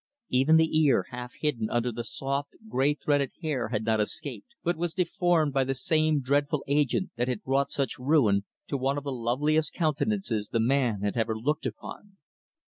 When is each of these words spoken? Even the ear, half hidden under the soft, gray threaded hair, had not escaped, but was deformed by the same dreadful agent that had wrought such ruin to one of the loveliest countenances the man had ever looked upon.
Even 0.29 0.57
the 0.57 0.79
ear, 0.79 1.05
half 1.11 1.33
hidden 1.41 1.69
under 1.69 1.91
the 1.91 2.03
soft, 2.03 2.57
gray 2.67 2.95
threaded 2.95 3.33
hair, 3.43 3.67
had 3.67 3.85
not 3.85 4.01
escaped, 4.01 4.55
but 4.63 4.75
was 4.75 4.95
deformed 4.95 5.53
by 5.53 5.63
the 5.63 5.75
same 5.75 6.21
dreadful 6.21 6.63
agent 6.67 7.11
that 7.17 7.27
had 7.27 7.41
wrought 7.45 7.69
such 7.69 7.99
ruin 7.99 8.43
to 8.65 8.77
one 8.77 8.97
of 8.97 9.03
the 9.03 9.11
loveliest 9.13 9.73
countenances 9.73 10.47
the 10.49 10.59
man 10.59 11.01
had 11.01 11.15
ever 11.15 11.37
looked 11.37 11.67
upon. 11.67 12.17